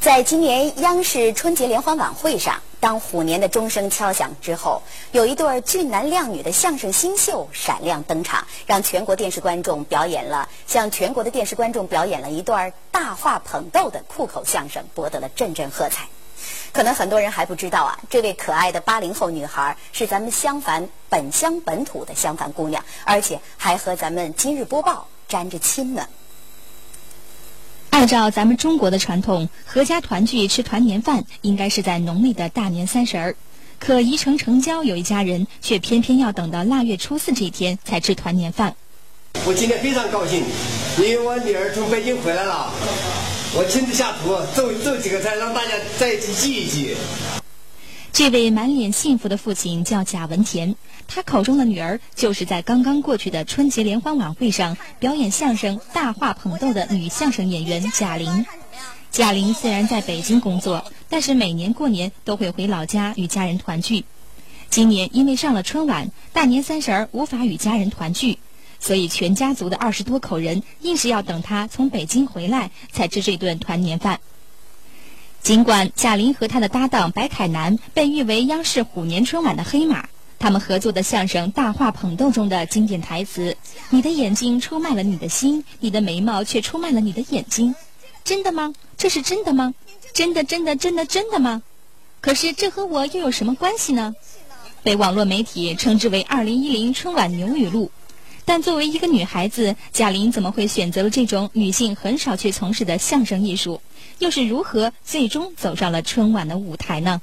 [0.00, 16.08] 在今年央视春节联欢晚会上，当虎年的钟声敲响之后，有一对俊男靓女的相声新秀闪亮登场，让全国电视观众表演了向全国的电视观众表演了一段大话捧逗的酷口相声，博得了阵阵喝彩。
[16.72, 26.08] 可能很多人还不知道啊，这位可爱的八零后女孩是咱们襄樊本乡本土的襄樊姑娘，而且还和咱们今日播报沾着亲呢。
[28.00, 33.36] 按照咱们中国的传统，合家团聚吃团年饭应该是在农历的大年三十儿。
[33.78, 38.74] 可宜城城郊有一家人却偏偏要等到腊月初四这一天才吃团年饭。
[39.44, 40.42] 我今天非常高兴，
[40.96, 42.72] 因为我女儿从北京回来了，
[43.54, 46.96] 我亲自下厨做做几个菜，让大家在一起聚一聚。
[48.12, 50.74] 这位满脸幸福的父亲叫贾文田，
[51.06, 58.44] 他口中的女儿就是在刚刚过去的春节联欢晚会上表演相声、大话捧逗的女相声演员贾玲。
[59.10, 64.04] 贾玲虽然在北京工作，但是每年过年都会回老家与家人团聚。
[64.68, 68.38] 今年因为上了春晚，大年三十儿无法与家人团聚，
[68.80, 74.20] 所以全家族的二十多口人硬是要等她从北京回来才吃这顿团年饭。
[75.42, 83.56] 尽管贾玲和她的搭档白凯南被誉为央视虎年春晚的黑马，他们合作的相声《大话捧逗》中的经典台词
[83.90, 87.74] “你的眼睛出卖了你的心，你的眉毛却出卖了你的眼睛”，
[88.22, 88.74] 真的吗？
[88.98, 89.74] 这是真的吗？
[90.12, 91.62] 真的真的真的真的吗？
[92.20, 94.14] 可是这和我又有什么关系呢？
[94.82, 97.90] 被网络媒体称之为“二零一零春晚牛语录”，
[98.44, 103.80] 但作为一个女孩子，贾玲怎么会选择了这种女性很少去从事的相声艺术？
[104.20, 107.22] 又是如何最终走上了春晚的舞台呢？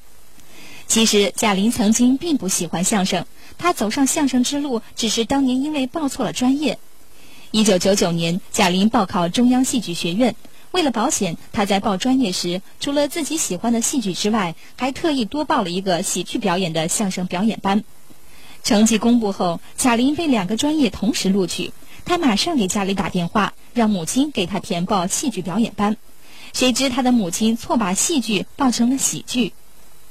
[0.88, 3.24] 其实贾玲曾经并不喜欢相声，
[3.60, 6.80] 她走上相声之路只是当年因为报错了专业。
[7.52, 10.36] 一九九九年，贾玲报考中央戏剧学院，
[10.72, 17.84] 为了保险，她在报专业时除了自己喜欢的戏剧之外，还特意多报了一个喜剧表演的相声表演班。
[18.64, 21.74] 成绩公布后，贾玲被两个专业同时录取，
[22.06, 25.96] 她马上给家里打电话，让母亲给她填报戏剧表演班。
[26.54, 29.54] 谁知他的母亲错把戏剧报成了喜剧，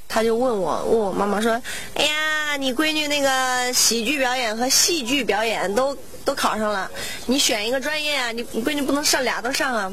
[0.07, 1.61] 他就问我问我妈妈说
[1.95, 6.89] ：“哎呀，你闺女那个喜剧表演和戏剧表演都都考上了，
[7.25, 8.31] 你选一个专业啊？
[8.31, 9.91] 你你闺女不能上俩都上啊？”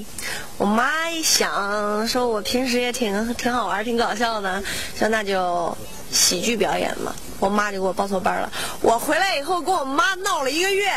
[0.59, 4.63] 我妈一想，说我平时也挺挺好玩，挺搞笑的，
[4.97, 5.77] 说那就
[6.13, 7.15] 喜剧表演嘛。
[7.41, 8.51] 我妈就给我报错班了。
[8.81, 10.89] 我回来以后跟我妈闹了一个月。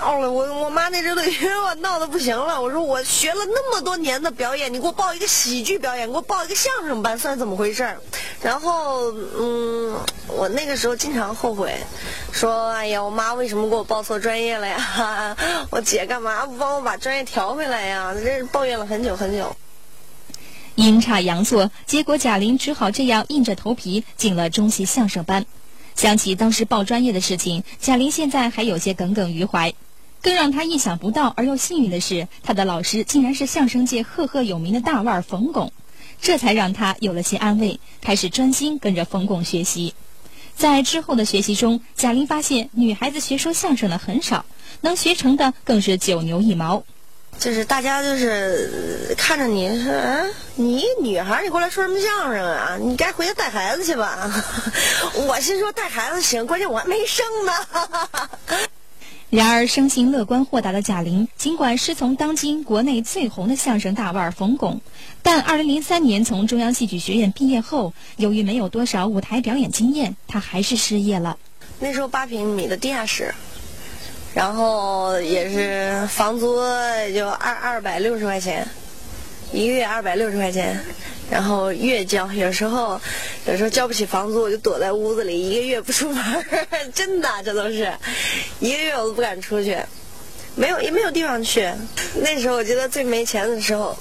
[0.00, 2.60] 闹了，我我妈那阵都以为我闹得不行了。
[2.60, 7.96] 我说我学了那么多年的表演，你给我报一个喜剧表演，给我报一个相声班，算怎么回事？
[8.42, 9.94] 然后，嗯，
[10.28, 11.76] 我那个时候经常后悔，
[12.32, 15.36] 说哎呀，我妈为什么给我报错专业了呀？
[15.70, 18.14] 我姐干嘛不帮我把专业调回来呀？
[18.14, 19.54] 这抱怨了很久很久。
[20.76, 25.44] 阴差阳错，结果贾玲只好这样硬着头皮进了中戏相声班。
[25.98, 29.74] 想起当时报专业的事情，贾玲现在还有些耿耿于怀。
[30.22, 35.72] 更让她意想不到而又幸运的是，她的老师竟然是相声界赫赫有名的大腕冯巩，
[36.20, 39.92] 这才让她有了些安慰，开始专心跟着冯巩学习。
[40.54, 44.46] 在之后的学习中，贾玲发现女孩子学说相声的很少，
[44.82, 46.84] 能学成的更是九牛一毛。
[47.38, 52.76] 就是大家就是看着你说，嗯，你女孩你过来说什么相声啊？
[52.80, 54.28] 你该回家带孩子去吧。
[55.28, 57.52] 我心说带孩子行，关键我还没生呢。
[59.30, 64.80] 然而，生性乐观豁达的贾玲，尽管师从当今国内最红的相声大腕冯巩，
[65.22, 71.36] 但2003年从中央戏剧学院毕业后，由于没有多少舞台表演经验，她还是失业了。
[71.78, 73.34] 那时候八平米的地下室。
[74.34, 76.60] 然后也是房租
[77.06, 78.66] 也就二二百六十块钱，
[79.52, 80.78] 一个月二百六十块钱，
[81.30, 83.00] 然后月交，有时候
[83.46, 86.24] 有时候交不起房租，我就躲在屋子里一个月不出门
[86.94, 87.92] 真的这都是，
[88.60, 89.76] 一个月我都不敢出去，
[90.54, 91.68] 没有也没有地方去。
[92.22, 93.96] 那时候我觉得最没钱的时候。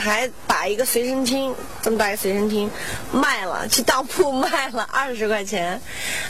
[0.00, 2.68] 还把一个随身听这么大一个随身听
[3.12, 5.80] 卖了，去当铺卖了 二十块钱，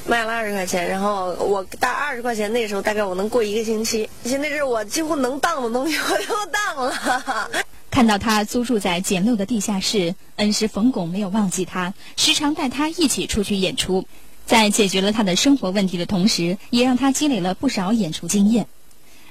[0.06, 0.88] 卖了二十块钱。
[0.88, 4.10] 然后我大二十块钱那时候大概我能过一个星期。
[4.24, 7.50] 现在是我几乎能当的东西 我都当了。
[7.90, 14.06] 看到他租住在简陋的地下室，恩师冯巩没有忘记他，时常带他一起出去演出，
[14.46, 18.66] 在解决了他的生活问题的同时，也让他积累了不少演出经验。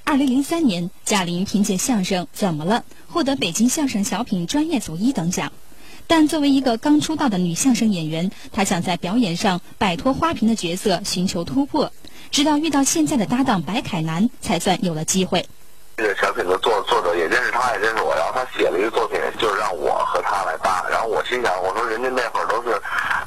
[0.09, 2.83] 二零零三年，贾玲凭借相声《怎么了》
[3.13, 5.51] 获得北京相声小品专业组一等奖。
[6.07, 11.91] 但作为一个刚出道的女相声演员，她想在表演上摆脱花瓶的角色，寻求突破。
[12.31, 15.45] 直到遇到现在的搭档白凯南，才算有了机会。
[15.97, 20.83] 这个小品的作作者也认识他，也认识我，然后他写了一个作品，就是让我和他来搭。
[20.89, 22.81] 然后我心想，我说人家那会儿都是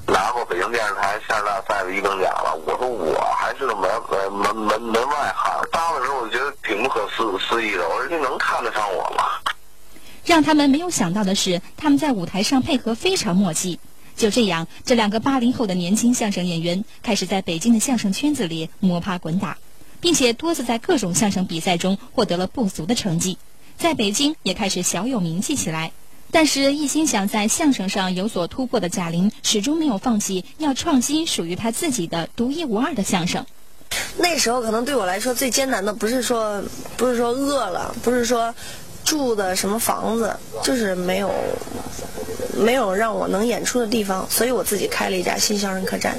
[0.09, 3.89] 拿过北京电视台相声大赛的一等奖了，我说我还是个门
[4.33, 5.53] 门门门外汉。
[5.71, 6.53] 搭的时候我觉得
[7.17, 9.25] 挺不可思思议的，我说你能看得上我吗？
[10.25, 13.79] 让他们没有想到的是，他们在舞台上配合非常默契。
[14.17, 19.59] 就这样，这两个八零后的年轻相声演员开始在北京的相声圈子里摸爬滚打，
[20.01, 23.39] 并且多次在各种相声比赛中获得了不俗的成绩，
[23.77, 25.93] 在北京也开始小有名气起来。
[26.31, 33.45] 但是，一心想在相声上有所突破的贾玲，始终没有放弃要创新属于她自己的独一无二的相声。
[34.17, 36.63] 那时候可能对我来说最艰难的不是说
[36.97, 38.55] 不是说饿了，不是说
[39.05, 41.33] 住的什么房子，就是没有
[42.55, 46.19] 没有让我能演出的地方，所以我自己开了一家新相声客栈。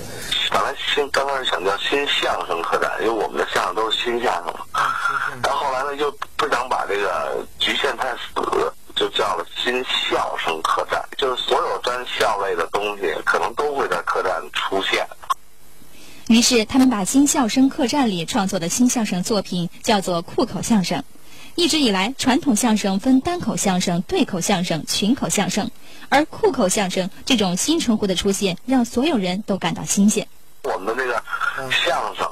[0.52, 4.60] 本来新刚开始想叫新相声客栈，因为我们的相声都是新相声嘛。
[5.44, 14.44] 然后后来呢，又不想把这个局限太死，就叫了新笑声客栈，就是所有沾笑类的东西，可能都会在客栈。
[16.33, 21.03] 于是，他们把新相声客栈里创作的新相声作品叫做酷口相声。
[21.53, 25.69] 一直以来，传统相声分单口相声、对口相声、群口相声，
[26.09, 30.27] 而酷口相声这种新称呼的出现，让所有人都感到新鲜。
[30.63, 31.24] 我们的这个
[31.69, 32.27] 相声，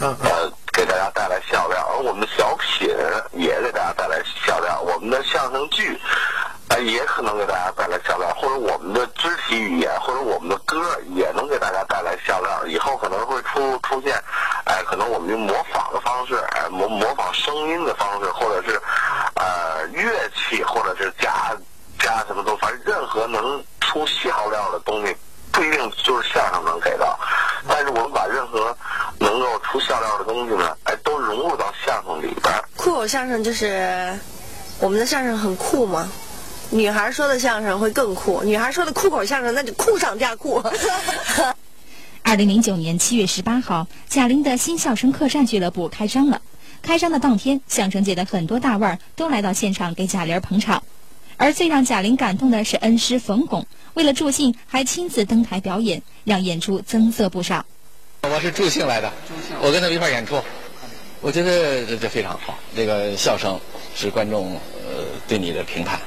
[0.00, 2.88] 呃，给大家带来笑料，而我们的小品
[3.34, 4.16] 也给大家带来
[4.46, 5.98] 笑料，我们的相声剧。
[6.86, 10.82] 也可能给大家带来笑料，或者我们的肢体语言，或者我们的歌
[11.14, 12.66] 也能给大家带来笑料。
[12.66, 14.14] 以后可能会出出现，
[14.64, 18.80] 哎，可能我们用模仿的方式，哎，模模仿声音的方式，或者是
[19.34, 21.54] 呃乐器，或者是加
[21.98, 25.14] 加什么都，反正任何能出笑料的东西，
[25.52, 27.18] 不一定就是相声能给到。
[27.68, 28.74] 但是我们把任何
[29.18, 32.54] 能够出笑料的东西呢，哎，都融入到相声里边。
[32.76, 34.18] 酷口相声就是
[34.80, 36.10] 我们的相声很酷嘛。
[36.70, 40.62] 女孩说的相声会更酷，女孩说的酷口相声那就酷上加酷。
[42.32, 46.40] 二零零九年七月十八号，贾玲的新笑声客栈俱乐部开张了。
[46.80, 50.82] 开张的当天，相声界的很多大腕儿都来到现场给贾玲捧场。
[51.36, 57.62] 而最让贾玲感动的是恩师冯巩，为了助兴，还亲自登台表演，让演出增色不少。
[58.22, 59.12] 我是助兴来的，
[59.60, 60.40] 我跟他们一块演出，
[61.20, 62.58] 我觉得这这非常好。
[62.74, 63.60] 这个笑声
[63.94, 64.54] 是观众
[64.88, 66.00] 呃对你的评判。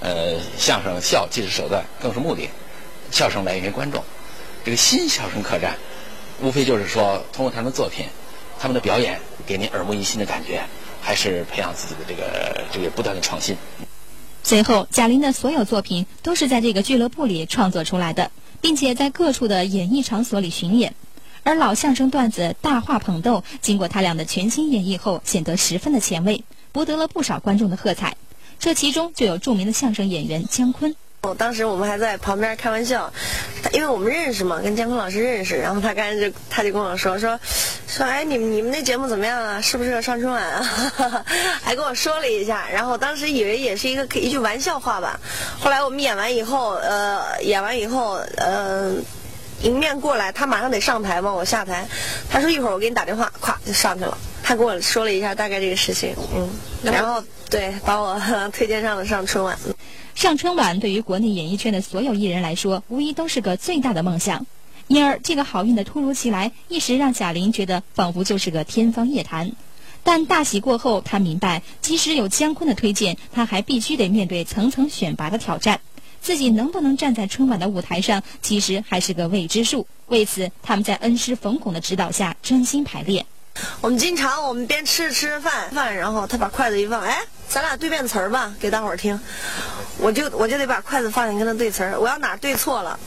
[0.00, 2.48] 呃，相声笑既是手段，更是目的。
[3.10, 4.02] 笑声来源于观众。
[4.64, 5.76] 这个新相声客栈，
[6.42, 8.06] 无非就是说，通过他们的作品，
[8.58, 10.62] 他们的表演，给您耳目一新的感觉，
[11.00, 13.56] 还是培养自己的这个这个不断的创新。
[14.42, 20.94] 随后，贾玲的所有作品都是在这个俱乐部里创作出来的，并且在各处的演艺场所里巡演。
[21.44, 28.16] 而老相声段子大话捧逗，经过他俩的全新演绎后，显得十分的前卫，博得了不少观众的喝彩。
[28.58, 30.94] 这其中就有著名的相声演员姜昆。
[31.22, 33.12] 哦，当时我们还在旁边开玩笑，
[33.72, 35.56] 因为我们认识嘛，跟监控老师认识。
[35.56, 37.40] 然后他刚才就他就跟我说说
[37.88, 39.60] 说，哎，你们你们那节目怎么样啊？
[39.60, 40.62] 适不适合上春晚啊？
[41.64, 42.68] 还跟我说了一下。
[42.72, 45.18] 然后当时以为也是一个一句玩笑话吧。
[45.58, 48.92] 后来我们演完以后，呃，演完以后，呃，
[49.62, 51.88] 迎面过来，他马上得上台嘛，我下台。
[52.30, 54.16] 他说一会儿我给你打电话，咵就上去了。
[54.44, 56.48] 他跟我说了一下大概这个事情，嗯，
[56.84, 57.24] 然后。
[57.50, 58.20] 对，把我
[58.52, 59.58] 推荐上了上春晚。
[60.18, 64.46] 上春晚对于国内演艺圈的所有艺人来说，无疑都是个最大的梦想。
[64.88, 69.52] 因而，这个好运的突如其来，一时让贾玲觉得仿佛就是个天方夜谭。
[70.02, 75.80] 但大喜过后，她明白，即使有姜昆的推荐，她还必须得面对层层选拔的挑战。
[76.20, 79.86] 自己能不能站在春晚的舞台上，其实还是个未知数。
[80.08, 83.24] 为此，他们在恩师冯巩的指导下专心排练。
[83.80, 89.18] 我们经常，我们边吃着吃着饭饭，然后他把筷子一放，哎，咱俩对辩词儿吧，给大伙儿听。
[89.98, 92.98] 我就我就得把筷子放下跟他对词儿，我要哪对错了，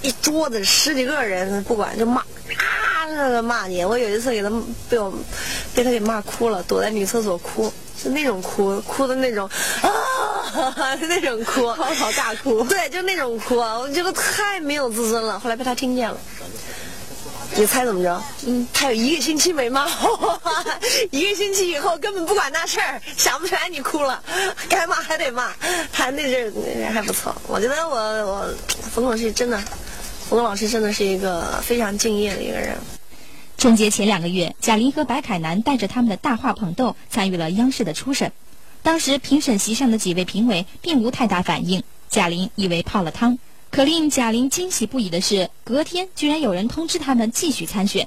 [0.00, 3.84] 一桌子十几个人不管就骂，啊，那个骂你。
[3.84, 4.50] 我有一次给他
[4.88, 5.12] 被我
[5.74, 7.72] 被他给骂哭了，躲在女厕所哭，
[8.02, 9.48] 是那种哭，哭的那种
[9.82, 12.64] 啊， 那种哭，嚎啕大哭。
[12.64, 15.38] 对，就那种哭，我觉得太没有自尊了。
[15.38, 16.18] 后来被他听见了。
[17.54, 18.22] 你猜怎么着？
[18.46, 19.86] 嗯，他有一个星期没骂，
[21.12, 24.22] 一个星期以后根本不管那事儿，想不起来你哭了，
[24.70, 25.52] 该骂还得骂。
[25.92, 28.54] 他那阵儿那人还不错，我觉得我我
[28.90, 29.62] 冯老师真的，
[30.28, 32.76] 冯老师真的是一个非常敬业的一个人。
[33.58, 38.32] 春节前两个月，贾玲和白凯南带着他们的大话捧逗参与了央视的初审，
[38.82, 43.38] 当时评审席上的几位评委并无太大反应，贾玲以为泡了汤。
[43.72, 48.06] 可令贾玲惊喜不已的是，隔天居然有人通知他们继续参选。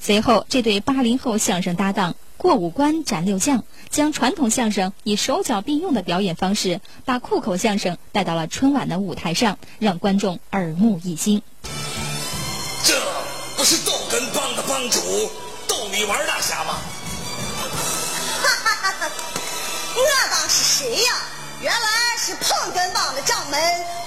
[0.00, 11.42] 随后，这对八零后相声搭档过五关斩六将，将传统相声以手脚并用的表演方式，把酷口相声带到了春晚的舞台上，让观众耳目一新。
[12.82, 12.94] 这
[13.58, 15.00] 不是逗哏帮的帮主
[15.68, 16.78] 逗你玩大侠吗？
[18.42, 19.10] 哈哈哈哈！
[19.94, 21.12] 我当是谁呀？
[21.60, 23.60] 原来是碰哏帮的掌门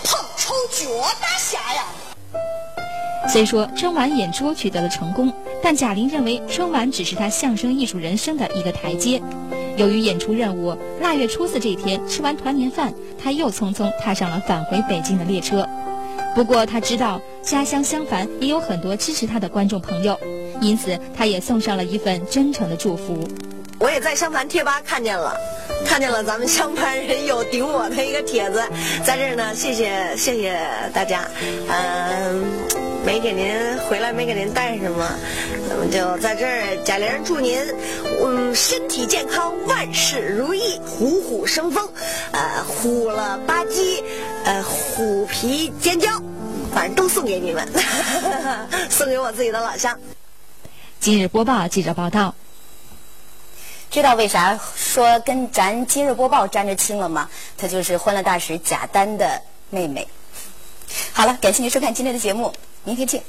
[0.03, 0.89] 捧臭脚
[1.19, 1.83] 大侠呀！
[3.27, 5.29] 虽说春晚演出取得了成功，
[5.61, 9.21] 但贾玲认为春晚只是她相声艺术人生的一个台阶。
[9.75, 15.67] 由于演出任务，腊月初四这天吃完团年饭，她又匆匆踏上了返回北京的列车。
[16.33, 20.17] 不过她知道家乡襄樊也有很多支持她的观众朋友，
[20.61, 23.27] 因此她也送上了一份真诚的祝福。
[23.79, 25.37] 我也在襄樊贴吧看见了。
[25.85, 28.63] 看见了咱们襄樊人有顶我的一个帖子，
[29.05, 30.59] 在这儿呢，谢谢谢谢
[30.93, 31.27] 大家，
[31.69, 32.43] 嗯，
[33.05, 33.55] 没给您
[33.87, 35.09] 回来没给您带什么，
[35.69, 37.59] 那么就在这儿，贾玲祝您，
[38.23, 41.89] 嗯，身体健康，万事如意，虎虎生风，
[42.31, 44.03] 呃，虎了吧唧，
[44.45, 46.09] 呃，虎皮尖椒，
[46.73, 47.67] 反正都送给你们，
[48.89, 49.97] 送给我自己的老乡。
[50.99, 52.35] 今日播报记者报道。
[53.89, 57.29] 知道为啥说跟咱今日播报沾着亲了吗？
[57.57, 60.07] 她就是欢乐大使贾丹的妹妹。
[61.13, 62.53] 好了，感谢您收看今天的节目，
[62.83, 63.21] 明天见。